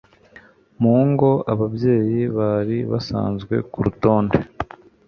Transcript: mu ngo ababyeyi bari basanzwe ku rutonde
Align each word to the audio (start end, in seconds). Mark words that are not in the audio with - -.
mu 0.81 0.95
ngo 1.09 1.29
ababyeyi 1.53 2.19
bari 2.37 2.77
basanzwe 2.91 3.55
ku 3.71 3.77
rutonde 3.85 4.37